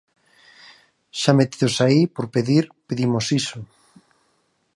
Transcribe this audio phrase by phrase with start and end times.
[1.19, 3.59] Xa metidos aí, por pedir, pedimos iso.